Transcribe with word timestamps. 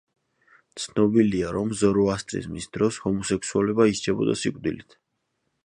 ცნობილია, 0.83 1.51
რომ 1.57 1.75
ზოროასტრიზმის 1.81 2.67
დროს 2.79 2.99
ჰომოსექსუალობა 3.05 3.87
ისჯებოდა 3.95 4.37
სიკვდილით. 4.45 4.99